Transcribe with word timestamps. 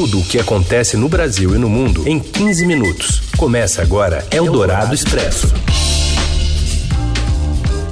Tudo 0.00 0.20
o 0.20 0.24
que 0.24 0.38
acontece 0.38 0.96
no 0.96 1.10
Brasil 1.10 1.54
e 1.54 1.58
no 1.58 1.68
mundo 1.68 2.08
em 2.08 2.18
15 2.18 2.64
minutos. 2.64 3.20
Começa 3.36 3.82
agora 3.82 4.26
Eldorado 4.30 4.94
Expresso. 4.94 5.52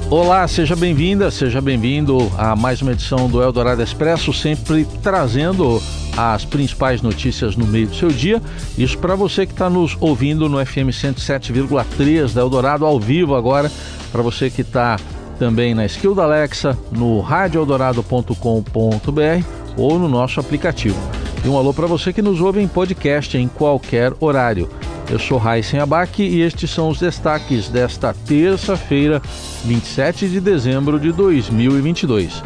Olá, 0.09 0.47
seja 0.47 0.75
bem-vinda, 0.75 1.29
seja 1.29 1.61
bem-vindo 1.61 2.31
a 2.35 2.55
mais 2.55 2.81
uma 2.81 2.93
edição 2.93 3.29
do 3.29 3.43
Eldorado 3.43 3.83
Expresso, 3.83 4.33
sempre 4.33 4.87
trazendo 5.03 5.79
as 6.17 6.43
principais 6.43 7.03
notícias 7.03 7.55
no 7.55 7.67
meio 7.67 7.85
do 7.85 7.95
seu 7.95 8.09
dia. 8.09 8.41
Isso 8.75 8.97
para 8.97 9.13
você 9.13 9.45
que 9.45 9.53
está 9.53 9.69
nos 9.69 9.95
ouvindo 9.99 10.49
no 10.49 10.65
FM 10.65 10.89
107,3 10.89 12.33
da 12.33 12.41
Eldorado 12.41 12.87
ao 12.87 12.99
vivo 12.99 13.35
agora, 13.35 13.71
para 14.11 14.23
você 14.23 14.49
que 14.49 14.61
está 14.61 14.97
também 15.37 15.75
na 15.75 15.85
Skill 15.85 16.15
da 16.15 16.23
Alexa, 16.23 16.75
no 16.91 17.19
radioeldorado.com.br 17.19 19.45
ou 19.77 19.99
no 19.99 20.09
nosso 20.09 20.39
aplicativo. 20.39 21.18
E 21.43 21.47
um 21.47 21.57
alô 21.57 21.73
para 21.73 21.87
você 21.87 22.11
que 22.11 22.21
nos 22.21 22.41
ouve 22.41 22.61
em 22.61 22.67
podcast 22.67 23.37
em 23.37 23.47
qualquer 23.47 24.13
horário. 24.19 24.69
Eu 25.09 25.17
sou 25.17 25.37
Raíssen 25.37 25.79
Abac 25.79 26.21
e 26.21 26.41
estes 26.41 26.69
são 26.69 26.89
os 26.89 26.99
destaques 26.99 27.69
desta 27.69 28.13
terça-feira, 28.13 29.21
27 29.65 30.27
de 30.27 30.39
dezembro 30.39 30.99
de 30.99 31.11
2022. 31.11 32.43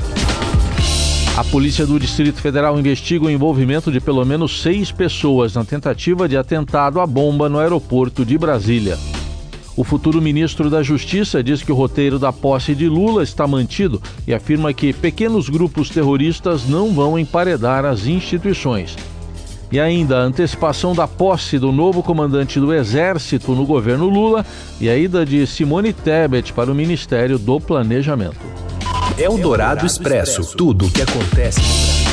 A 1.36 1.44
Polícia 1.44 1.86
do 1.86 2.00
Distrito 2.00 2.40
Federal 2.40 2.80
investiga 2.80 3.26
o 3.26 3.30
envolvimento 3.30 3.92
de 3.92 4.00
pelo 4.00 4.24
menos 4.24 4.62
seis 4.62 4.92
pessoas 4.92 5.56
na 5.56 5.66
tentativa 5.66 6.30
de 6.30 6.38
atentado 6.38 7.02
à 7.02 7.08
bomba 7.08 7.50
no 7.50 7.60
aeroporto 7.60 8.24
de 8.24 8.38
Brasília. 8.38 8.98
O 9.76 9.84
futuro 9.84 10.22
ministro 10.22 10.70
da 10.70 10.84
Justiça 10.84 11.44
diz 11.44 11.64
que 11.64 11.72
o 11.72 11.76
roteiro 11.76 12.20
da 12.20 12.32
posse 12.32 12.76
de 12.76 12.88
Lula 12.88 13.24
está 13.24 13.48
mantido 13.48 14.02
e 14.28 14.34
afirma 14.34 14.74
que 14.74 14.94
pequenos 14.94 15.50
grupos 15.50 15.90
terroristas 15.90 16.68
não 16.68 16.94
vão 16.94 17.18
emparedar 17.18 17.84
as 17.84 18.06
instituições. 18.06 18.96
E 19.72 19.80
ainda 19.80 20.20
a 20.20 20.22
antecipação 20.22 20.94
da 20.94 21.08
posse 21.08 21.58
do 21.58 21.72
novo 21.72 22.04
comandante 22.04 22.60
do 22.60 22.72
Exército 22.72 23.54
no 23.54 23.66
governo 23.66 24.08
Lula 24.08 24.46
e 24.80 24.88
a 24.88 24.96
ida 24.96 25.26
de 25.26 25.48
Simone 25.48 25.92
Tebet 25.92 26.54
para 26.54 26.72
o 26.72 26.76
Ministério 26.76 27.40
do 27.40 27.60
Planejamento. 27.60 28.38
É 29.18 29.28
o 29.28 29.38
Dourado 29.38 29.84
Expresso 29.84 30.56
tudo 30.56 30.86
o 30.86 30.92
que 30.92 31.02
acontece. 31.02 32.13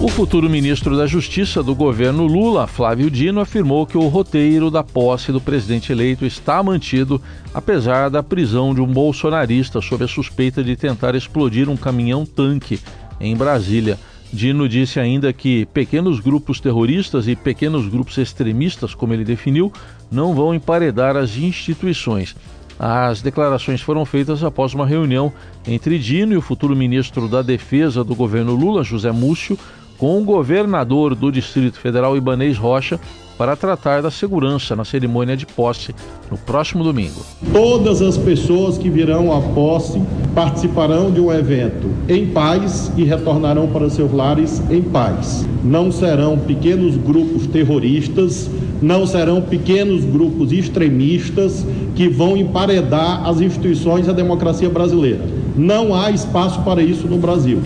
O 0.00 0.06
futuro 0.06 0.48
ministro 0.48 0.96
da 0.96 1.08
Justiça 1.08 1.60
do 1.60 1.74
governo 1.74 2.24
Lula, 2.24 2.68
Flávio 2.68 3.10
Dino, 3.10 3.40
afirmou 3.40 3.84
que 3.84 3.98
o 3.98 4.06
roteiro 4.06 4.70
da 4.70 4.84
posse 4.84 5.32
do 5.32 5.40
presidente 5.40 5.90
eleito 5.90 6.24
está 6.24 6.62
mantido, 6.62 7.20
apesar 7.52 8.08
da 8.08 8.22
prisão 8.22 8.72
de 8.72 8.80
um 8.80 8.86
bolsonarista 8.86 9.80
sob 9.80 10.04
a 10.04 10.08
suspeita 10.08 10.62
de 10.62 10.76
tentar 10.76 11.16
explodir 11.16 11.68
um 11.68 11.76
caminhão-tanque 11.76 12.78
em 13.20 13.36
Brasília. 13.36 13.98
Dino 14.32 14.68
disse 14.68 15.00
ainda 15.00 15.32
que 15.32 15.66
pequenos 15.66 16.20
grupos 16.20 16.60
terroristas 16.60 17.26
e 17.26 17.34
pequenos 17.34 17.88
grupos 17.88 18.18
extremistas, 18.18 18.94
como 18.94 19.12
ele 19.12 19.24
definiu, 19.24 19.72
não 20.12 20.32
vão 20.32 20.54
emparedar 20.54 21.16
as 21.16 21.36
instituições. 21.36 22.36
As 22.78 23.20
declarações 23.20 23.80
foram 23.80 24.04
feitas 24.04 24.44
após 24.44 24.72
uma 24.72 24.86
reunião 24.86 25.32
entre 25.66 25.98
Dino 25.98 26.34
e 26.34 26.36
o 26.36 26.42
futuro 26.42 26.76
ministro 26.76 27.26
da 27.26 27.42
Defesa 27.42 28.04
do 28.04 28.14
governo 28.14 28.54
Lula, 28.54 28.84
José 28.84 29.10
Múcio, 29.10 29.58
com 29.98 30.18
o 30.18 30.24
governador 30.24 31.14
do 31.14 31.30
Distrito 31.30 31.78
Federal, 31.78 32.16
Ibanês 32.16 32.56
Rocha, 32.56 32.98
para 33.36 33.54
tratar 33.54 34.02
da 34.02 34.10
segurança 34.10 34.74
na 34.74 34.84
cerimônia 34.84 35.36
de 35.36 35.46
posse 35.46 35.94
no 36.28 36.36
próximo 36.36 36.82
domingo. 36.82 37.20
Todas 37.52 38.02
as 38.02 38.16
pessoas 38.16 38.76
que 38.76 38.90
virão 38.90 39.32
à 39.32 39.40
posse 39.40 40.02
participarão 40.34 41.10
de 41.12 41.20
um 41.20 41.32
evento 41.32 41.88
em 42.08 42.26
paz 42.26 42.90
e 42.96 43.04
retornarão 43.04 43.68
para 43.68 43.88
seus 43.88 44.12
lares 44.12 44.60
em 44.70 44.82
paz. 44.82 45.46
Não 45.62 45.92
serão 45.92 46.36
pequenos 46.36 46.96
grupos 46.96 47.46
terroristas, 47.46 48.50
não 48.82 49.06
serão 49.06 49.40
pequenos 49.40 50.04
grupos 50.04 50.50
extremistas 50.52 51.64
que 51.94 52.08
vão 52.08 52.36
emparedar 52.36 53.24
as 53.24 53.40
instituições 53.40 54.08
e 54.08 54.10
a 54.10 54.12
democracia 54.12 54.68
brasileira. 54.68 55.24
Não 55.56 55.94
há 55.94 56.10
espaço 56.10 56.60
para 56.62 56.82
isso 56.82 57.06
no 57.06 57.18
Brasil. 57.18 57.60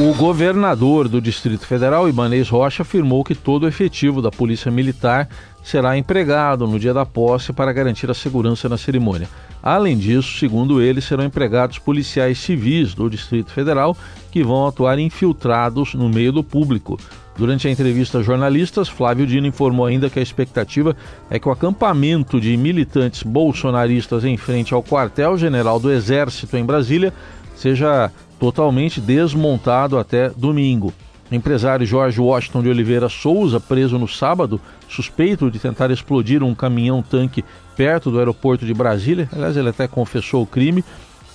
O 0.00 0.14
governador 0.14 1.08
do 1.08 1.20
Distrito 1.20 1.66
Federal, 1.66 2.08
Ibanez 2.08 2.48
Rocha, 2.48 2.82
afirmou 2.82 3.24
que 3.24 3.34
todo 3.34 3.64
o 3.64 3.68
efetivo 3.68 4.22
da 4.22 4.30
Polícia 4.30 4.70
Militar 4.70 5.28
será 5.60 5.98
empregado 5.98 6.68
no 6.68 6.78
dia 6.78 6.94
da 6.94 7.04
posse 7.04 7.52
para 7.52 7.72
garantir 7.72 8.08
a 8.08 8.14
segurança 8.14 8.68
na 8.68 8.78
cerimônia. 8.78 9.28
Além 9.60 9.98
disso, 9.98 10.38
segundo 10.38 10.80
ele, 10.80 11.00
serão 11.00 11.24
empregados 11.24 11.80
policiais 11.80 12.38
civis 12.38 12.94
do 12.94 13.10
Distrito 13.10 13.50
Federal 13.50 13.96
que 14.30 14.44
vão 14.44 14.68
atuar 14.68 15.00
infiltrados 15.00 15.94
no 15.94 16.08
meio 16.08 16.30
do 16.30 16.44
público. 16.44 16.96
Durante 17.36 17.66
a 17.66 17.70
entrevista 17.70 18.18
a 18.18 18.22
jornalistas, 18.22 18.88
Flávio 18.88 19.26
Dino 19.26 19.48
informou 19.48 19.86
ainda 19.86 20.08
que 20.08 20.20
a 20.20 20.22
expectativa 20.22 20.94
é 21.28 21.40
que 21.40 21.48
o 21.48 21.52
acampamento 21.52 22.40
de 22.40 22.56
militantes 22.56 23.24
bolsonaristas 23.24 24.24
em 24.24 24.36
frente 24.36 24.72
ao 24.72 24.82
quartel-general 24.82 25.80
do 25.80 25.90
Exército 25.90 26.56
em 26.56 26.64
Brasília 26.64 27.12
seja 27.56 28.12
totalmente 28.38 29.00
desmontado 29.00 29.98
até 29.98 30.30
domingo. 30.30 30.92
O 31.30 31.34
empresário 31.34 31.84
Jorge 31.84 32.20
Washington 32.20 32.62
de 32.62 32.70
Oliveira 32.70 33.08
Souza, 33.08 33.60
preso 33.60 33.98
no 33.98 34.08
sábado, 34.08 34.60
suspeito 34.88 35.50
de 35.50 35.58
tentar 35.58 35.90
explodir 35.90 36.42
um 36.42 36.54
caminhão-tanque 36.54 37.44
perto 37.76 38.10
do 38.10 38.18
aeroporto 38.18 38.64
de 38.64 38.72
Brasília, 38.72 39.28
aliás, 39.32 39.56
ele 39.56 39.68
até 39.68 39.86
confessou 39.86 40.42
o 40.42 40.46
crime, 40.46 40.82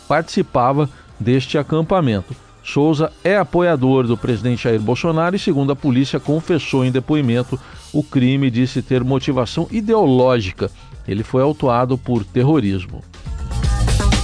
participava 0.08 0.90
deste 1.19 1.58
acampamento. 1.58 2.36
Souza 2.63 3.12
é 3.24 3.38
apoiador 3.38 4.08
do 4.08 4.18
presidente 4.18 4.63
Jair 4.63 4.80
Bolsonaro 4.80 5.36
e, 5.36 5.40
segundo 5.40 5.72
a 5.72 5.75
polícia, 5.75 6.19
confessou 6.19 6.84
em 6.84 6.92
depoimento 6.92 7.59
o 7.94 8.02
crime 8.02 8.50
disse 8.50 8.81
ter 8.81 9.03
motivação 9.03 9.68
ideológica. 9.69 10.72
Ele 11.08 11.24
foi 11.24 11.44
autuado 11.44 11.97
por 11.97 12.24
terrorismo. 12.24 13.03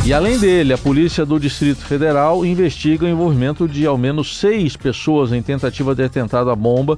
E 0.05 0.13
além 0.13 0.39
dele, 0.39 0.73
a 0.73 0.77
polícia 0.77 1.25
do 1.25 1.39
Distrito 1.39 1.85
Federal 1.85 2.43
investiga 2.45 3.05
o 3.05 3.09
envolvimento 3.09 3.67
de 3.67 3.85
ao 3.85 3.97
menos 3.97 4.37
seis 4.39 4.75
pessoas 4.75 5.31
em 5.31 5.41
tentativa 5.41 5.93
de 5.93 6.03
atentado 6.03 6.49
à 6.49 6.55
bomba 6.55 6.97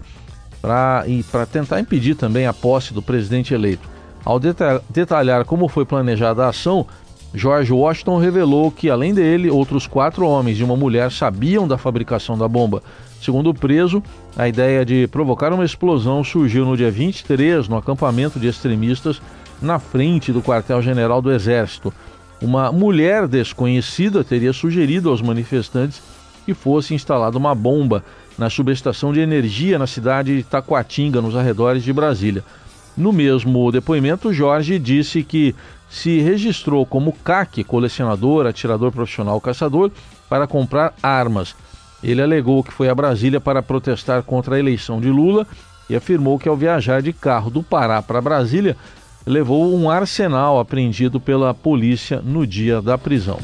para 0.62 1.46
tentar 1.52 1.80
impedir 1.80 2.16
também 2.16 2.46
a 2.46 2.54
posse 2.54 2.94
do 2.94 3.02
presidente 3.02 3.54
eleito. 3.54 3.90
Ao 4.24 4.40
detalhar 4.40 5.44
como 5.46 5.68
foi 5.68 5.84
planejada 5.84 6.46
a 6.46 6.50
ação, 6.50 6.86
George 7.34 7.74
Washington 7.74 8.18
revelou 8.18 8.72
que, 8.72 8.90
além 8.90 9.14
dele, 9.14 9.50
outros 9.50 9.88
quatro 9.88 10.26
homens 10.26 10.60
e 10.60 10.64
uma 10.64 10.76
mulher 10.76 11.12
sabiam 11.12 11.68
da 11.68 11.78
fabricação 11.78 12.38
da 12.38 12.48
bomba. 12.48 12.84
Segundo 13.22 13.50
o 13.50 13.54
preso, 13.54 14.04
a 14.38 14.48
ideia 14.48 14.86
de 14.86 15.08
provocar 15.08 15.52
uma 15.52 15.66
explosão 15.66 16.24
surgiu 16.24 16.66
no 16.66 16.78
dia 16.78 16.92
23 16.92 17.68
no 17.68 17.78
acampamento 17.78 18.40
de 18.40 18.48
extremistas 18.48 19.22
na 19.62 19.80
frente 19.80 20.32
do 20.32 20.42
quartel-general 20.42 21.22
do 21.22 21.32
Exército. 21.32 21.94
Uma 22.41 22.72
mulher 22.72 23.28
desconhecida 23.28 24.24
teria 24.24 24.52
sugerido 24.52 25.09
aos 25.09 25.22
manifestantes 25.22 26.02
que 26.44 26.56
fosse 26.56 26.96
instalada 26.96 27.38
uma 27.38 27.53
bomba 27.53 28.03
na 28.35 28.50
subestação 28.50 29.13
de 29.13 29.19
energia 29.19 29.78
na 29.78 29.85
cidade 29.85 30.38
de 30.38 30.44
Taquatinga, 30.44 31.22
nos 31.22 31.35
arredores 31.35 31.84
de 31.84 31.94
Brasília. 31.94 32.44
No 32.97 33.13
mesmo 33.13 33.72
depoimento, 33.72 34.34
Jorge 34.34 34.79
disse 34.79 35.24
que 35.24 35.56
se 35.88 36.19
registrou 36.19 36.84
como 36.84 37.13
CAC, 37.13 37.63
colecionador, 37.63 38.47
atirador 38.47 38.91
profissional 38.91 39.40
caçador, 39.40 39.91
para 40.28 40.47
comprar 40.47 40.96
armas. 41.03 41.56
Ele 42.03 42.22
alegou 42.22 42.63
que 42.63 42.73
foi 42.73 42.90
a 42.90 42.96
Brasília 42.96 43.40
para 43.40 43.62
protestar 43.62 44.23
contra 44.23 44.56
a 44.56 44.59
eleição 44.59 45.00
de 45.00 45.09
Lula 45.09 45.46
e 45.88 45.96
afirmou 45.96 46.40
que 46.40 46.50
ao 46.50 46.58
viajar 46.58 47.02
de 47.02 47.13
carro 47.13 47.52
do 47.52 47.62
Pará 47.62 48.02
para 48.02 48.22
Brasília, 48.22 48.75
levou 49.26 49.76
um 49.76 49.90
arsenal 49.90 50.59
apreendido 50.59 51.20
pela 51.20 51.54
polícia 51.54 52.22
no 52.24 52.46
dia 52.46 52.82
da 52.82 52.98
prisão. 52.98 53.40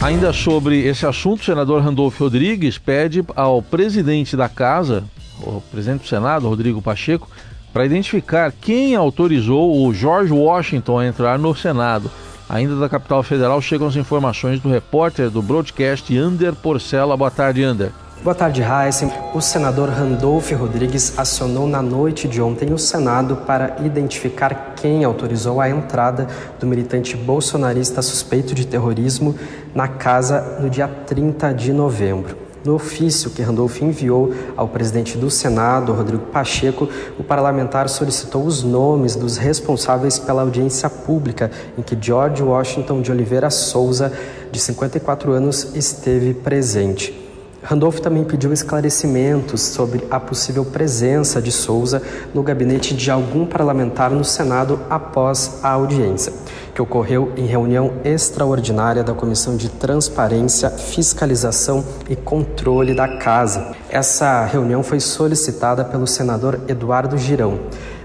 Ainda 0.00 0.32
sobre 0.32 0.86
esse 0.86 1.06
assunto, 1.06 1.40
o 1.40 1.44
senador 1.44 1.82
Randolfo 1.82 2.24
Rodrigues 2.24 2.76
pede 2.76 3.24
ao 3.34 3.62
presidente 3.62 4.36
da 4.36 4.48
casa, 4.48 5.04
o 5.40 5.60
presidente 5.60 6.02
do 6.02 6.08
Senado, 6.08 6.48
Rodrigo 6.48 6.82
Pacheco, 6.82 7.28
para 7.72 7.86
identificar 7.86 8.52
quem 8.52 8.94
autorizou 8.94 9.86
o 9.86 9.92
George 9.92 10.32
Washington 10.32 10.98
a 10.98 11.06
entrar 11.06 11.38
no 11.38 11.54
Senado. 11.54 12.10
Ainda 12.48 12.76
da 12.76 12.88
capital 12.88 13.22
federal 13.22 13.60
chegam 13.60 13.88
as 13.88 13.96
informações 13.96 14.60
do 14.60 14.68
repórter 14.68 15.30
do 15.30 15.42
broadcast 15.42 16.16
Ander 16.16 16.54
Porcela. 16.54 17.16
Boa 17.16 17.30
tarde, 17.30 17.64
Ander. 17.64 17.90
Boa 18.22 18.34
tarde, 18.34 18.62
Heisen. 18.62 19.12
O 19.34 19.40
senador 19.40 19.90
Randolph 19.90 20.50
Rodrigues 20.52 21.16
acionou 21.16 21.68
na 21.68 21.80
noite 21.80 22.26
de 22.26 22.40
ontem 22.40 22.72
o 22.72 22.78
Senado 22.78 23.36
para 23.46 23.76
identificar 23.84 24.74
quem 24.74 25.04
autorizou 25.04 25.60
a 25.60 25.68
entrada 25.68 26.26
do 26.58 26.66
militante 26.66 27.16
bolsonarista 27.16 28.02
suspeito 28.02 28.54
de 28.54 28.66
terrorismo 28.66 29.36
na 29.74 29.86
casa 29.86 30.58
no 30.60 30.68
dia 30.68 30.88
30 30.88 31.52
de 31.52 31.72
novembro. 31.72 32.36
No 32.64 32.74
ofício 32.74 33.30
que 33.30 33.42
Randolph 33.42 33.80
enviou 33.80 34.34
ao 34.56 34.66
presidente 34.66 35.16
do 35.16 35.30
Senado, 35.30 35.92
Rodrigo 35.92 36.24
Pacheco, 36.26 36.88
o 37.16 37.22
parlamentar 37.22 37.88
solicitou 37.88 38.44
os 38.44 38.64
nomes 38.64 39.14
dos 39.14 39.36
responsáveis 39.36 40.18
pela 40.18 40.42
audiência 40.42 40.90
pública 40.90 41.48
em 41.78 41.82
que 41.82 41.96
George 42.00 42.42
Washington 42.42 43.02
de 43.02 43.12
Oliveira 43.12 43.50
Souza, 43.50 44.12
de 44.50 44.58
54 44.58 45.30
anos, 45.30 45.76
esteve 45.76 46.34
presente. 46.34 47.25
Randolph 47.68 47.98
também 47.98 48.22
pediu 48.22 48.52
esclarecimentos 48.52 49.60
sobre 49.60 50.06
a 50.08 50.20
possível 50.20 50.64
presença 50.64 51.42
de 51.42 51.50
Souza 51.50 52.00
no 52.32 52.40
gabinete 52.40 52.94
de 52.94 53.10
algum 53.10 53.44
parlamentar 53.44 54.08
no 54.08 54.24
Senado 54.24 54.78
após 54.88 55.58
a 55.64 55.70
audiência, 55.70 56.32
que 56.72 56.80
ocorreu 56.80 57.32
em 57.36 57.44
reunião 57.44 57.94
extraordinária 58.04 59.02
da 59.02 59.14
Comissão 59.14 59.56
de 59.56 59.68
Transparência, 59.68 60.70
Fiscalização 60.70 61.84
e 62.08 62.14
Controle 62.14 62.94
da 62.94 63.16
Casa. 63.18 63.72
Essa 63.90 64.44
reunião 64.44 64.84
foi 64.84 65.00
solicitada 65.00 65.84
pelo 65.84 66.06
senador 66.06 66.60
Eduardo 66.68 67.18
Girão, 67.18 67.58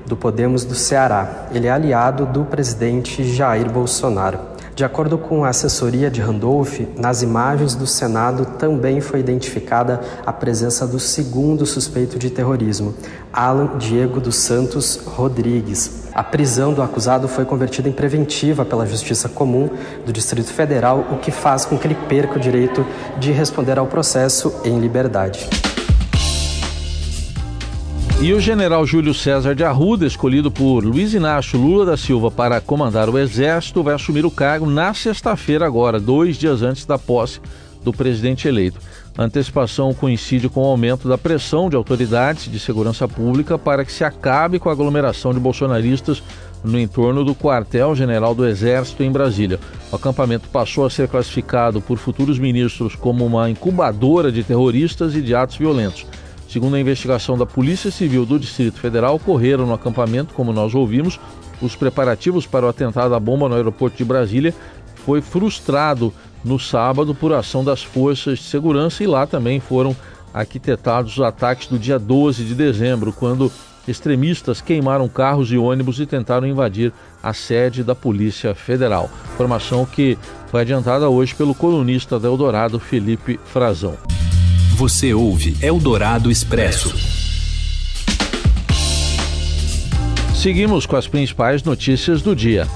do 0.07 0.17
Podemos 0.17 0.65
do 0.65 0.73
Ceará. 0.73 1.45
Ele 1.53 1.67
é 1.67 1.71
aliado 1.71 2.25
do 2.25 2.45
presidente 2.45 3.23
Jair 3.23 3.69
Bolsonaro. 3.69 4.50
De 4.73 4.85
acordo 4.85 5.17
com 5.17 5.43
a 5.43 5.49
assessoria 5.49 6.09
de 6.09 6.21
Randolph, 6.21 6.79
nas 6.97 7.21
imagens 7.21 7.75
do 7.75 7.85
Senado 7.85 8.45
também 8.57 9.01
foi 9.01 9.19
identificada 9.19 9.99
a 10.25 10.31
presença 10.31 10.87
do 10.87 10.99
segundo 10.99 11.65
suspeito 11.65 12.17
de 12.17 12.29
terrorismo, 12.29 12.95
Alan 13.33 13.77
Diego 13.77 14.21
dos 14.21 14.37
Santos 14.37 14.95
Rodrigues. 15.05 16.01
A 16.13 16.23
prisão 16.23 16.73
do 16.73 16.81
acusado 16.81 17.27
foi 17.27 17.45
convertida 17.45 17.89
em 17.89 17.93
preventiva 17.93 18.65
pela 18.65 18.85
Justiça 18.85 19.29
Comum 19.29 19.69
do 20.05 20.11
Distrito 20.11 20.51
Federal, 20.51 21.05
o 21.11 21.17
que 21.17 21.31
faz 21.31 21.65
com 21.65 21.77
que 21.77 21.87
ele 21.87 21.97
perca 22.07 22.37
o 22.37 22.39
direito 22.39 22.85
de 23.19 23.31
responder 23.31 23.77
ao 23.77 23.87
processo 23.87 24.53
em 24.63 24.79
liberdade. 24.79 25.49
E 28.21 28.33
o 28.33 28.39
general 28.39 28.85
Júlio 28.85 29.15
César 29.15 29.55
de 29.55 29.63
Arruda, 29.63 30.05
escolhido 30.05 30.51
por 30.51 30.85
Luiz 30.85 31.11
Inácio 31.15 31.59
Lula 31.59 31.87
da 31.87 31.97
Silva 31.97 32.29
para 32.29 32.61
comandar 32.61 33.09
o 33.09 33.17
Exército, 33.17 33.81
vai 33.81 33.95
assumir 33.95 34.23
o 34.27 34.29
cargo 34.29 34.69
na 34.69 34.93
sexta-feira, 34.93 35.65
agora, 35.65 35.99
dois 35.99 36.37
dias 36.37 36.61
antes 36.61 36.85
da 36.85 36.99
posse 36.99 37.41
do 37.83 37.91
presidente 37.91 38.47
eleito. 38.47 38.79
A 39.17 39.23
antecipação 39.23 39.91
coincide 39.91 40.47
com 40.47 40.61
o 40.61 40.67
aumento 40.67 41.09
da 41.09 41.17
pressão 41.17 41.67
de 41.67 41.75
autoridades 41.75 42.49
de 42.49 42.59
segurança 42.59 43.07
pública 43.07 43.57
para 43.57 43.83
que 43.83 43.91
se 43.91 44.03
acabe 44.03 44.59
com 44.59 44.69
a 44.69 44.71
aglomeração 44.71 45.33
de 45.33 45.39
bolsonaristas 45.39 46.21
no 46.63 46.79
entorno 46.79 47.25
do 47.25 47.33
quartel-general 47.33 48.35
do 48.35 48.45
Exército 48.45 49.01
em 49.01 49.11
Brasília. 49.11 49.59
O 49.91 49.95
acampamento 49.95 50.47
passou 50.49 50.85
a 50.85 50.91
ser 50.91 51.07
classificado 51.07 51.81
por 51.81 51.97
futuros 51.97 52.37
ministros 52.37 52.95
como 52.95 53.25
uma 53.25 53.49
incubadora 53.49 54.31
de 54.31 54.43
terroristas 54.43 55.15
e 55.15 55.23
de 55.23 55.33
atos 55.33 55.57
violentos. 55.57 56.05
Segundo 56.51 56.75
a 56.75 56.79
investigação 56.81 57.37
da 57.37 57.45
Polícia 57.45 57.89
Civil 57.89 58.25
do 58.25 58.37
Distrito 58.37 58.77
Federal, 58.77 59.15
ocorreram 59.15 59.65
no 59.65 59.73
acampamento, 59.73 60.33
como 60.33 60.51
nós 60.51 60.75
ouvimos, 60.75 61.17
os 61.61 61.77
preparativos 61.77 62.45
para 62.45 62.65
o 62.65 62.69
atentado 62.69 63.15
à 63.15 63.19
bomba 63.21 63.47
no 63.47 63.55
aeroporto 63.55 63.95
de 63.95 64.03
Brasília 64.03 64.53
foi 65.05 65.21
frustrado 65.21 66.13
no 66.43 66.59
sábado 66.59 67.15
por 67.15 67.31
ação 67.31 67.63
das 67.63 67.81
forças 67.81 68.39
de 68.39 68.43
segurança 68.43 69.01
e 69.01 69.07
lá 69.07 69.25
também 69.25 69.61
foram 69.61 69.95
arquitetados 70.33 71.13
os 71.13 71.23
ataques 71.23 71.67
do 71.67 71.79
dia 71.79 71.97
12 71.97 72.43
de 72.43 72.53
dezembro, 72.53 73.13
quando 73.13 73.49
extremistas 73.87 74.59
queimaram 74.59 75.07
carros 75.07 75.53
e 75.53 75.57
ônibus 75.57 76.01
e 76.01 76.05
tentaram 76.05 76.45
invadir 76.45 76.91
a 77.23 77.31
sede 77.31 77.81
da 77.81 77.95
Polícia 77.95 78.53
Federal. 78.53 79.09
Informação 79.35 79.85
que 79.85 80.17
foi 80.47 80.59
adiantada 80.59 81.09
hoje 81.09 81.33
pelo 81.33 81.55
colunista 81.55 82.19
da 82.19 82.27
Eldorado, 82.27 82.77
Felipe 82.77 83.39
Frazão. 83.45 83.95
Você 84.81 85.13
ouve 85.13 85.55
Eldorado 85.61 86.31
Expresso. 86.31 86.91
Seguimos 90.33 90.87
com 90.87 90.95
as 90.95 91.07
principais 91.07 91.61
notícias 91.61 92.23
do 92.23 92.35
dia. 92.35 92.67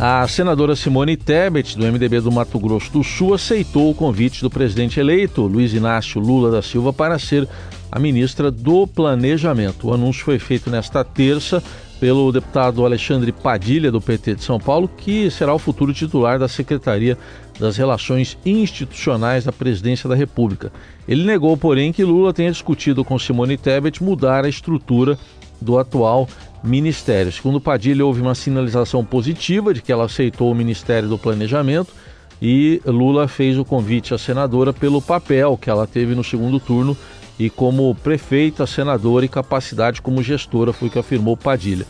A 0.00 0.26
senadora 0.26 0.74
Simone 0.74 1.16
Tebet, 1.16 1.78
do 1.78 1.84
MDB 1.84 2.22
do 2.22 2.32
Mato 2.32 2.58
Grosso 2.58 2.90
do 2.90 3.04
Sul, 3.04 3.34
aceitou 3.34 3.88
o 3.88 3.94
convite 3.94 4.42
do 4.42 4.50
presidente 4.50 4.98
eleito, 4.98 5.42
Luiz 5.42 5.72
Inácio 5.72 6.20
Lula 6.20 6.50
da 6.50 6.60
Silva, 6.60 6.92
para 6.92 7.20
ser 7.20 7.48
a 7.88 8.00
ministra 8.00 8.50
do 8.50 8.84
Planejamento. 8.88 9.86
O 9.86 9.94
anúncio 9.94 10.24
foi 10.24 10.40
feito 10.40 10.68
nesta 10.68 11.04
terça 11.04 11.62
pelo 12.00 12.32
deputado 12.32 12.84
Alexandre 12.84 13.32
Padilha, 13.32 13.90
do 13.90 14.00
PT 14.00 14.36
de 14.36 14.44
São 14.44 14.58
Paulo, 14.58 14.88
que 14.88 15.30
será 15.30 15.54
o 15.54 15.58
futuro 15.58 15.92
titular 15.92 16.38
da 16.38 16.48
Secretaria 16.48 17.16
das 17.58 17.76
Relações 17.76 18.36
Institucionais 18.44 19.44
da 19.44 19.52
Presidência 19.52 20.08
da 20.08 20.14
República. 20.14 20.72
Ele 21.06 21.24
negou, 21.24 21.56
porém, 21.56 21.92
que 21.92 22.04
Lula 22.04 22.32
tenha 22.32 22.50
discutido 22.50 23.04
com 23.04 23.18
Simone 23.18 23.56
Tebet 23.56 24.02
mudar 24.02 24.44
a 24.44 24.48
estrutura 24.48 25.18
do 25.60 25.78
atual 25.78 26.28
ministério. 26.62 27.30
Segundo 27.30 27.60
Padilha, 27.60 28.04
houve 28.04 28.20
uma 28.20 28.34
sinalização 28.34 29.04
positiva 29.04 29.72
de 29.72 29.82
que 29.82 29.92
ela 29.92 30.04
aceitou 30.04 30.50
o 30.50 30.54
Ministério 30.54 31.08
do 31.08 31.18
Planejamento 31.18 31.92
e 32.40 32.80
Lula 32.84 33.28
fez 33.28 33.58
o 33.58 33.64
convite 33.64 34.12
à 34.12 34.18
senadora 34.18 34.72
pelo 34.72 35.00
papel 35.00 35.56
que 35.56 35.70
ela 35.70 35.86
teve 35.86 36.14
no 36.14 36.24
segundo 36.24 36.58
turno 36.58 36.96
e 37.38 37.50
como 37.50 37.94
prefeita, 37.96 38.66
senadora 38.66 39.24
e 39.24 39.28
capacidade 39.28 40.00
como 40.00 40.22
gestora, 40.22 40.72
foi 40.72 40.88
o 40.88 40.90
que 40.90 40.98
afirmou 40.98 41.36
Padilha. 41.36 41.86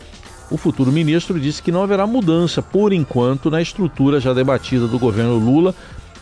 O 0.49 0.57
futuro 0.57 0.91
ministro 0.91 1.39
disse 1.39 1.61
que 1.61 1.71
não 1.71 1.83
haverá 1.83 2.05
mudança, 2.05 2.61
por 2.61 2.93
enquanto, 2.93 3.49
na 3.49 3.61
estrutura 3.61 4.19
já 4.19 4.33
debatida 4.33 4.87
do 4.87 4.99
governo 4.99 5.37
Lula 5.37 5.73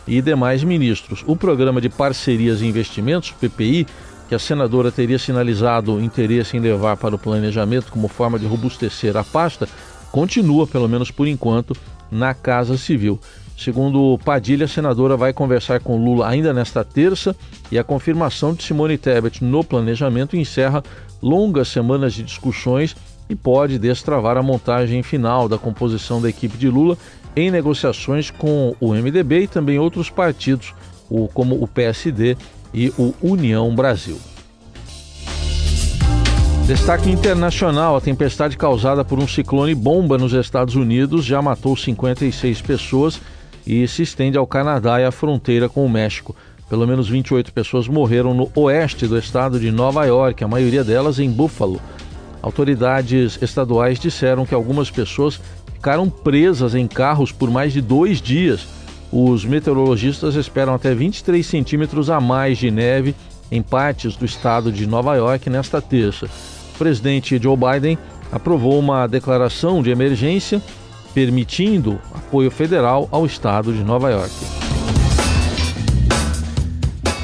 e 0.06 0.20
demais 0.22 0.64
ministros. 0.64 1.22
O 1.26 1.36
programa 1.36 1.80
de 1.80 1.88
parcerias 1.88 2.60
e 2.60 2.66
investimentos, 2.66 3.32
PPI, 3.32 3.86
que 4.28 4.34
a 4.34 4.38
senadora 4.38 4.90
teria 4.90 5.18
sinalizado 5.18 6.00
interesse 6.00 6.56
em 6.56 6.60
levar 6.60 6.96
para 6.96 7.14
o 7.14 7.18
planejamento 7.18 7.92
como 7.92 8.08
forma 8.08 8.38
de 8.38 8.46
robustecer 8.46 9.16
a 9.16 9.24
pasta, 9.24 9.68
continua, 10.10 10.66
pelo 10.66 10.88
menos 10.88 11.10
por 11.10 11.26
enquanto, 11.26 11.76
na 12.10 12.32
Casa 12.32 12.78
Civil. 12.78 13.20
Segundo 13.56 14.18
Padilha, 14.24 14.64
a 14.64 14.68
senadora 14.68 15.16
vai 15.16 15.32
conversar 15.32 15.80
com 15.80 15.96
Lula 15.96 16.28
ainda 16.28 16.52
nesta 16.52 16.84
terça 16.84 17.34
e 17.70 17.78
a 17.78 17.84
confirmação 17.84 18.52
de 18.52 18.64
Simone 18.64 18.98
Tebet 18.98 19.44
no 19.44 19.62
planejamento 19.62 20.36
encerra 20.36 20.82
longas 21.22 21.68
semanas 21.68 22.12
de 22.14 22.22
discussões 22.22 22.96
e 23.28 23.34
pode 23.34 23.78
destravar 23.78 24.36
a 24.36 24.42
montagem 24.42 25.02
final 25.02 25.48
da 25.48 25.56
composição 25.56 26.20
da 26.20 26.28
equipe 26.28 26.58
de 26.58 26.68
Lula 26.68 26.98
em 27.36 27.50
negociações 27.50 28.30
com 28.30 28.74
o 28.80 28.92
MDB 28.92 29.42
e 29.42 29.48
também 29.48 29.78
outros 29.78 30.10
partidos, 30.10 30.74
como 31.32 31.62
o 31.62 31.66
PSD 31.66 32.36
e 32.72 32.92
o 32.98 33.14
União 33.22 33.74
Brasil. 33.74 34.18
Destaque 36.66 37.10
internacional: 37.10 37.96
a 37.96 38.00
tempestade 38.00 38.56
causada 38.56 39.04
por 39.04 39.18
um 39.18 39.28
ciclone 39.28 39.74
bomba 39.74 40.16
nos 40.16 40.32
Estados 40.32 40.74
Unidos 40.74 41.24
já 41.24 41.42
matou 41.42 41.76
56 41.76 42.62
pessoas 42.62 43.20
e 43.66 43.86
se 43.88 44.02
estende 44.02 44.36
ao 44.36 44.46
Canadá 44.46 45.00
e 45.00 45.04
à 45.04 45.10
fronteira 45.10 45.68
com 45.68 45.84
o 45.84 45.88
México. 45.88 46.34
Pelo 46.68 46.86
menos 46.86 47.08
28 47.08 47.52
pessoas 47.52 47.88
morreram 47.88 48.34
no 48.34 48.50
oeste 48.54 49.06
do 49.06 49.18
estado 49.18 49.60
de 49.60 49.70
Nova 49.70 50.04
York, 50.04 50.42
a 50.42 50.48
maioria 50.48 50.82
delas 50.82 51.18
em 51.18 51.30
Buffalo. 51.30 51.80
Autoridades 52.42 53.38
estaduais 53.40 53.98
disseram 53.98 54.44
que 54.44 54.54
algumas 54.54 54.90
pessoas 54.90 55.40
ficaram 55.72 56.08
presas 56.08 56.74
em 56.74 56.86
carros 56.86 57.32
por 57.32 57.50
mais 57.50 57.72
de 57.72 57.80
dois 57.80 58.20
dias. 58.20 58.66
Os 59.12 59.44
meteorologistas 59.44 60.34
esperam 60.34 60.74
até 60.74 60.94
23 60.94 61.46
centímetros 61.46 62.10
a 62.10 62.20
mais 62.20 62.58
de 62.58 62.70
neve 62.70 63.14
em 63.50 63.62
partes 63.62 64.16
do 64.16 64.24
estado 64.24 64.72
de 64.72 64.86
Nova 64.86 65.14
York 65.14 65.48
nesta 65.48 65.80
terça. 65.80 66.26
O 66.74 66.78
presidente 66.78 67.40
Joe 67.40 67.56
Biden 67.56 67.96
aprovou 68.32 68.78
uma 68.78 69.06
declaração 69.06 69.82
de 69.82 69.90
emergência 69.90 70.60
permitindo 71.14 72.00
apoio 72.12 72.50
federal 72.50 73.08
ao 73.12 73.24
estado 73.24 73.72
de 73.72 73.84
Nova 73.84 74.10
York. 74.10 74.34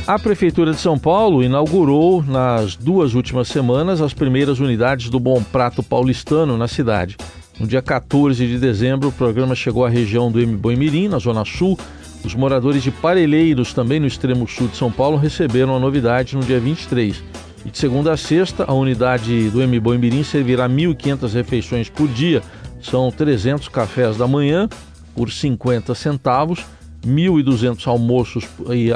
A 0.06 0.18
Prefeitura 0.18 0.72
de 0.72 0.80
São 0.80 0.98
Paulo 0.98 1.42
inaugurou 1.42 2.22
nas 2.22 2.74
duas 2.74 3.14
últimas 3.14 3.48
semanas 3.48 4.00
as 4.00 4.14
primeiras 4.14 4.58
unidades 4.58 5.08
do 5.08 5.20
Bom 5.20 5.42
Prato 5.42 5.82
Paulistano 5.82 6.56
na 6.56 6.66
cidade. 6.66 7.16
No 7.60 7.66
dia 7.66 7.82
14 7.82 8.46
de 8.46 8.58
dezembro, 8.58 9.10
o 9.10 9.12
programa 9.12 9.54
chegou 9.54 9.84
à 9.84 9.88
região 9.88 10.32
do 10.32 10.38
Mirim, 10.76 11.08
na 11.08 11.18
Zona 11.18 11.44
Sul. 11.44 11.78
Os 12.24 12.34
moradores 12.34 12.82
de 12.82 12.90
Parelheiros, 12.90 13.72
também 13.72 14.00
no 14.00 14.06
extremo 14.06 14.48
sul 14.48 14.66
de 14.66 14.76
São 14.76 14.90
Paulo, 14.90 15.16
receberam 15.16 15.76
a 15.76 15.78
novidade 15.78 16.34
no 16.36 16.42
dia 16.42 16.58
23. 16.58 17.22
E 17.64 17.70
de 17.70 17.78
segunda 17.78 18.12
a 18.12 18.16
sexta, 18.16 18.64
a 18.66 18.72
unidade 18.72 19.50
do 19.50 19.58
Mirim 19.98 20.24
servirá 20.24 20.68
1.500 20.68 21.32
refeições 21.34 21.88
por 21.88 22.08
dia. 22.08 22.42
São 22.82 23.10
300 23.10 23.68
cafés 23.68 24.16
da 24.16 24.26
manhã 24.26 24.68
por 25.14 25.30
50 25.30 25.94
centavos, 25.94 26.64
1.200 27.06 27.86
almoços 27.86 28.48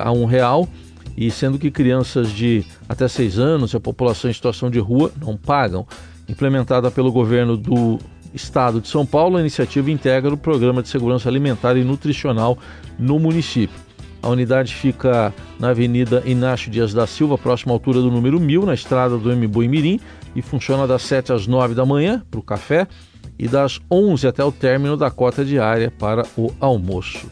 a 0.03 0.12
um 0.12 0.25
real 0.25 0.69
e 1.17 1.31
sendo 1.31 1.59
que 1.59 1.71
crianças 1.71 2.31
de 2.31 2.64
até 2.88 3.07
6 3.07 3.38
anos 3.38 3.73
e 3.73 3.76
a 3.76 3.81
população 3.81 4.31
em 4.31 4.35
situação 4.35 4.71
de 4.71 4.79
rua 4.79 5.12
não 5.21 5.37
pagam. 5.37 5.87
Implementada 6.29 6.91
pelo 6.91 7.12
governo 7.12 7.57
do 7.57 7.99
Estado 8.33 8.81
de 8.81 8.88
São 8.88 9.07
Paulo, 9.07 9.37
a 9.37 9.41
iniciativa 9.41 9.91
integra 9.91 10.33
o 10.33 10.37
Programa 10.37 10.83
de 10.83 10.88
Segurança 10.88 11.29
Alimentar 11.29 11.76
e 11.76 11.85
Nutricional 11.85 12.59
no 12.99 13.19
município. 13.19 13.79
A 14.23 14.29
unidade 14.29 14.75
fica 14.75 15.33
na 15.61 15.69
Avenida 15.69 16.23
Inácio 16.25 16.71
Dias 16.71 16.95
da 16.95 17.07
Silva, 17.07 17.37
próxima 17.37 17.73
à 17.73 17.75
altura 17.75 18.00
do 18.00 18.11
número 18.11 18.41
1000, 18.41 18.64
na 18.64 18.73
estrada 18.73 19.19
do 19.19 19.37
Mboi 19.37 19.69
Mirim, 19.69 20.00
e 20.35 20.41
funciona 20.41 20.87
das 20.87 21.03
7 21.03 21.33
às 21.33 21.47
9 21.47 21.75
da 21.75 21.85
manhã 21.85 22.23
para 22.31 22.41
o 22.41 22.43
café 22.43 22.88
e 23.38 23.49
das 23.49 23.81
11 23.91 24.26
até 24.26 24.45
o 24.45 24.53
término 24.53 24.97
da 24.97 25.11
cota 25.11 25.45
diária 25.45 25.91
para 25.91 26.25
o 26.37 26.53
almoço. 26.61 27.31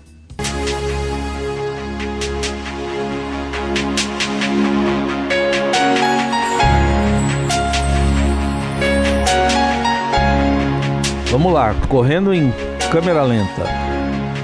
Vamos 11.30 11.52
lá, 11.52 11.74
correndo 11.88 12.34
em 12.34 12.52
câmera 12.90 13.22
lenta. 13.22 13.64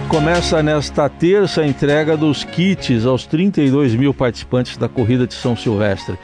Começa 0.09 0.63
nesta 0.63 1.07
terça 1.07 1.61
a 1.61 1.67
entrega 1.67 2.17
dos 2.17 2.45
kits 2.45 3.05
aos 3.05 3.27
32 3.27 3.95
mil 3.95 4.15
participantes 4.15 4.79
da 4.79 4.89
Corrida 4.89 5.27
de 5.27 5.35
São 5.35 5.55
Silvestre. 5.55 6.19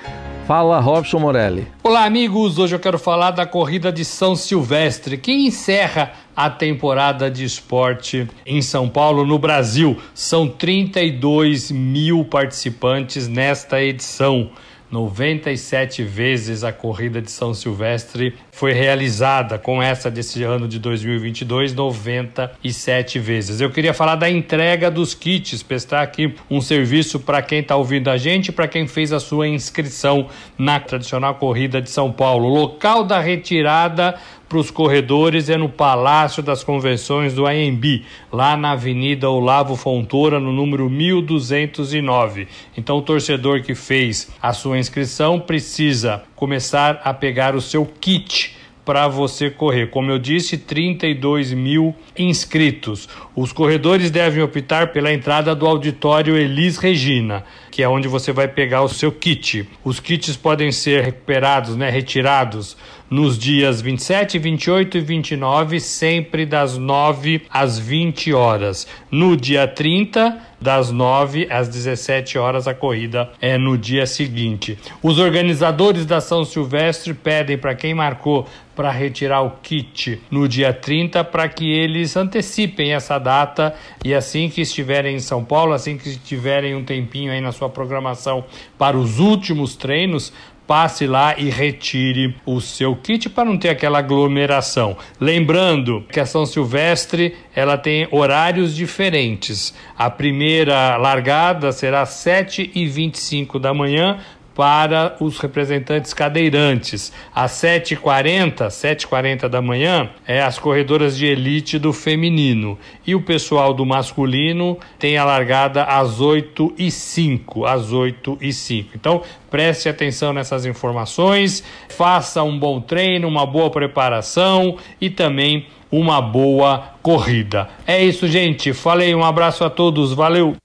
Fala, 0.46 0.78
Robson 0.78 1.18
Morelli. 1.18 1.66
Olá, 1.82 2.04
amigos. 2.04 2.58
Hoje 2.58 2.74
eu 2.74 2.78
quero 2.78 2.98
falar 2.98 3.30
da 3.30 3.46
corrida 3.46 3.90
de 3.90 4.04
São 4.04 4.36
Silvestre, 4.36 5.16
que 5.16 5.32
encerra 5.32 6.12
a 6.36 6.50
temporada 6.50 7.30
de 7.30 7.44
esporte 7.44 8.28
em 8.44 8.60
São 8.60 8.86
Paulo, 8.86 9.24
no 9.24 9.38
Brasil. 9.38 9.96
São 10.12 10.46
32 10.46 11.70
mil 11.70 12.26
participantes 12.26 13.26
nesta 13.26 13.82
edição. 13.82 14.50
97 14.90 16.02
vezes 16.02 16.62
a 16.62 16.72
corrida 16.72 17.22
de 17.22 17.30
São 17.30 17.54
Silvestre 17.54 18.34
foi 18.54 18.72
realizada, 18.72 19.58
com 19.58 19.82
essa 19.82 20.08
desse 20.08 20.44
ano 20.44 20.68
de 20.68 20.78
2022, 20.78 21.74
97 21.74 23.18
vezes. 23.18 23.60
Eu 23.60 23.68
queria 23.68 23.92
falar 23.92 24.14
da 24.14 24.30
entrega 24.30 24.92
dos 24.92 25.12
kits, 25.12 25.60
prestar 25.60 26.02
aqui 26.02 26.32
um 26.48 26.60
serviço 26.60 27.18
para 27.18 27.42
quem 27.42 27.58
está 27.58 27.74
ouvindo 27.74 28.08
a 28.08 28.16
gente, 28.16 28.52
para 28.52 28.68
quem 28.68 28.86
fez 28.86 29.12
a 29.12 29.18
sua 29.18 29.48
inscrição 29.48 30.28
na 30.56 30.78
tradicional 30.78 31.34
corrida 31.34 31.82
de 31.82 31.90
São 31.90 32.12
Paulo. 32.12 32.48
Local 32.48 33.02
da 33.02 33.18
retirada 33.18 34.14
para 34.48 34.58
os 34.58 34.70
corredores 34.70 35.48
é 35.48 35.56
no 35.56 35.68
Palácio 35.68 36.40
das 36.40 36.62
Convenções 36.62 37.34
do 37.34 37.46
AMB, 37.46 38.04
lá 38.30 38.56
na 38.56 38.70
Avenida 38.70 39.28
Olavo 39.28 39.74
Fontoura, 39.74 40.38
no 40.38 40.52
número 40.52 40.88
1209. 40.88 42.46
Então, 42.76 42.98
o 42.98 43.02
torcedor 43.02 43.62
que 43.62 43.74
fez 43.74 44.30
a 44.40 44.52
sua 44.52 44.78
inscrição 44.78 45.40
precisa 45.40 46.22
começar 46.44 47.00
a 47.02 47.14
pegar 47.14 47.56
o 47.56 47.60
seu 47.60 47.86
kit 47.86 48.54
para 48.84 49.08
você 49.08 49.48
correr. 49.48 49.86
Como 49.86 50.10
eu 50.10 50.18
disse, 50.18 50.58
32 50.58 51.54
mil 51.54 51.96
inscritos. 52.18 53.08
Os 53.34 53.50
corredores 53.50 54.10
devem 54.10 54.42
optar 54.42 54.88
pela 54.88 55.10
entrada 55.10 55.54
do 55.54 55.66
auditório 55.66 56.36
Elis 56.36 56.76
Regina, 56.76 57.44
que 57.74 57.82
é 57.82 57.88
onde 57.88 58.06
você 58.06 58.30
vai 58.30 58.46
pegar 58.46 58.82
o 58.82 58.88
seu 58.88 59.10
kit. 59.10 59.68
Os 59.82 59.98
kits 59.98 60.36
podem 60.36 60.70
ser 60.70 61.02
recuperados, 61.02 61.74
né, 61.74 61.90
retirados 61.90 62.76
nos 63.10 63.36
dias 63.36 63.82
27, 63.82 64.38
28 64.38 64.98
e 64.98 65.00
29, 65.00 65.80
sempre 65.80 66.46
das 66.46 66.78
9 66.78 67.42
às 67.50 67.76
20 67.76 68.32
horas. 68.32 68.86
No 69.10 69.36
dia 69.36 69.66
30, 69.66 70.40
das 70.60 70.90
9 70.90 71.46
às 71.50 71.68
17 71.68 72.38
horas, 72.38 72.66
a 72.66 72.72
corrida 72.72 73.30
é 73.40 73.58
no 73.58 73.76
dia 73.76 74.06
seguinte. 74.06 74.78
Os 75.02 75.18
organizadores 75.18 76.06
da 76.06 76.20
São 76.20 76.44
Silvestre 76.44 77.12
pedem 77.12 77.58
para 77.58 77.74
quem 77.74 77.92
marcou 77.92 78.48
para 78.74 78.90
retirar 78.90 79.42
o 79.42 79.50
kit 79.62 80.20
no 80.30 80.48
dia 80.48 80.72
30 80.72 81.22
para 81.22 81.48
que 81.48 81.70
eles 81.70 82.16
antecipem 82.16 82.92
essa 82.92 83.18
data 83.18 83.74
e 84.04 84.12
assim 84.12 84.48
que 84.48 84.62
estiverem 84.62 85.14
em 85.14 85.20
São 85.20 85.44
Paulo, 85.44 85.72
assim 85.72 85.96
que 85.96 86.16
tiverem 86.18 86.74
um 86.74 86.82
tempinho 86.82 87.30
aí 87.30 87.40
na 87.40 87.52
sua 87.64 87.68
programação 87.70 88.44
para 88.78 88.96
os 88.96 89.18
últimos 89.18 89.74
treinos, 89.74 90.32
passe 90.66 91.06
lá 91.06 91.38
e 91.38 91.50
retire 91.50 92.34
o 92.46 92.60
seu 92.60 92.96
kit 92.96 93.28
para 93.28 93.44
não 93.44 93.58
ter 93.58 93.68
aquela 93.68 93.98
aglomeração. 93.98 94.96
Lembrando 95.20 96.04
que 96.10 96.20
a 96.20 96.26
São 96.26 96.46
Silvestre 96.46 97.36
ela 97.54 97.76
tem 97.76 98.08
horários 98.10 98.74
diferentes. 98.74 99.74
A 99.96 100.08
primeira 100.08 100.96
largada 100.96 101.70
será 101.70 102.02
às 102.02 102.10
7h25 102.10 103.58
da 103.58 103.74
manhã, 103.74 104.18
para 104.54 105.16
os 105.20 105.38
representantes 105.38 106.14
cadeirantes. 106.14 107.12
Às 107.34 107.52
7h40, 107.52 108.68
7h40 108.68 109.48
da 109.48 109.60
manhã, 109.60 110.08
é 110.26 110.40
as 110.40 110.58
corredoras 110.58 111.16
de 111.16 111.26
elite 111.26 111.78
do 111.78 111.92
feminino. 111.92 112.78
E 113.06 113.14
o 113.14 113.22
pessoal 113.22 113.74
do 113.74 113.84
masculino 113.84 114.78
tem 114.98 115.18
a 115.18 115.24
largada 115.24 115.84
às 115.84 116.20
8h05. 116.20 117.66
Às 117.66 117.92
8h05. 117.92 118.86
Então, 118.94 119.22
preste 119.50 119.88
atenção 119.88 120.32
nessas 120.32 120.64
informações, 120.66 121.64
faça 121.88 122.42
um 122.42 122.58
bom 122.58 122.80
treino, 122.80 123.28
uma 123.28 123.46
boa 123.46 123.70
preparação 123.70 124.76
e 125.00 125.10
também 125.10 125.66
uma 125.90 126.20
boa 126.20 126.94
corrida. 127.02 127.68
É 127.86 128.02
isso, 128.02 128.26
gente. 128.26 128.72
Falei, 128.72 129.14
um 129.14 129.24
abraço 129.24 129.64
a 129.64 129.70
todos. 129.70 130.12
Valeu! 130.12 130.56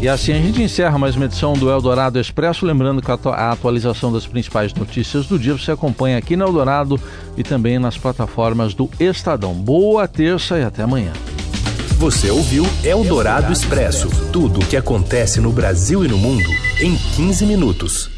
E 0.00 0.08
assim 0.08 0.32
a 0.32 0.36
gente 0.36 0.62
encerra 0.62 0.96
mais 0.96 1.16
uma 1.16 1.24
edição 1.24 1.54
do 1.54 1.68
Eldorado 1.68 2.20
Expresso. 2.20 2.64
Lembrando 2.64 3.02
que 3.02 3.10
a 3.10 3.50
atualização 3.50 4.12
das 4.12 4.26
principais 4.26 4.72
notícias 4.72 5.26
do 5.26 5.36
dia 5.36 5.54
você 5.54 5.72
acompanha 5.72 6.16
aqui 6.16 6.36
no 6.36 6.44
Eldorado 6.44 7.00
e 7.36 7.42
também 7.42 7.80
nas 7.80 7.98
plataformas 7.98 8.74
do 8.74 8.88
Estadão. 9.00 9.54
Boa 9.54 10.06
terça 10.06 10.56
e 10.56 10.62
até 10.62 10.84
amanhã. 10.84 11.12
Você 11.98 12.30
ouviu 12.30 12.64
Eldorado 12.84 13.52
Expresso 13.52 14.08
tudo 14.32 14.60
o 14.60 14.66
que 14.66 14.76
acontece 14.76 15.40
no 15.40 15.50
Brasil 15.50 16.04
e 16.04 16.08
no 16.08 16.16
mundo 16.16 16.48
em 16.80 16.94
15 17.16 17.44
minutos. 17.44 18.17